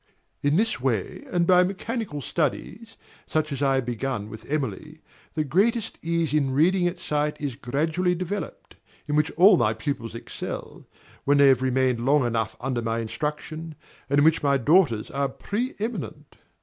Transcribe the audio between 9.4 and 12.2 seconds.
my pupils excel, when they have remained